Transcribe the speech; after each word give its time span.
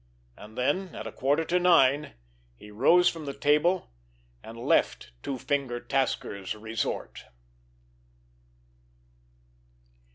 And 0.35 0.57
then 0.57 0.95
at 0.95 1.05
a 1.05 1.11
quarter 1.11 1.43
to 1.45 1.59
nine 1.59 2.15
he 2.55 2.71
rose 2.71 3.07
from 3.07 3.25
the 3.25 3.35
table, 3.35 3.91
and 4.41 4.57
left 4.57 5.11
Two 5.21 5.37
finger 5.37 5.79
Tasker's 5.79 6.55
resort. 6.55 7.25